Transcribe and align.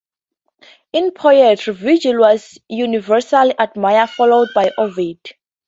In 0.93 1.11
poetry, 1.11 1.75
Virgil 1.75 2.17
was 2.21 2.57
universally 2.67 3.53
admired, 3.59 4.09
followed 4.09 4.49
by 4.55 4.71
Ovid. 4.75 5.19